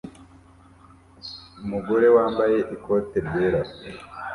[1.63, 3.61] Umugore wambaye ikote ryera